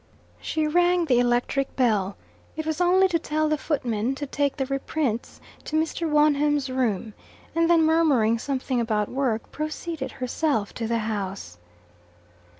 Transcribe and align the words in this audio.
She 0.41 0.65
rang 0.65 1.05
the 1.05 1.19
electric 1.19 1.75
bell, 1.75 2.17
it 2.57 2.65
was 2.65 2.81
only 2.81 3.07
to 3.09 3.19
tell 3.19 3.47
the 3.47 3.55
footman 3.59 4.15
to 4.15 4.25
take 4.25 4.57
the 4.57 4.65
reprints 4.65 5.39
to 5.65 5.79
Mr. 5.79 6.09
Wonham's 6.09 6.71
room, 6.71 7.13
and 7.53 7.69
then 7.69 7.83
murmuring 7.83 8.39
something 8.39 8.81
about 8.81 9.09
work, 9.09 9.51
proceeded 9.51 10.13
herself 10.13 10.73
to 10.73 10.87
the 10.87 10.97
house. 11.05 11.59